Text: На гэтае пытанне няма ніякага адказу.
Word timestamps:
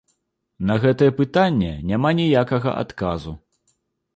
На 0.69 0.77
гэтае 0.85 1.09
пытанне 1.19 1.69
няма 1.91 2.15
ніякага 2.21 2.75
адказу. 2.87 3.39